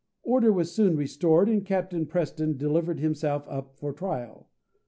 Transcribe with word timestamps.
Order 0.23 0.51
was 0.51 0.71
soon 0.71 0.97
restored, 0.97 1.47
and 1.47 1.63
Captain 1.63 2.07
Preston 2.07 2.57
delivered 2.57 2.99
himself 2.99 3.45
up 3.47 3.75
for 3.77 3.93
trial. 3.93 4.49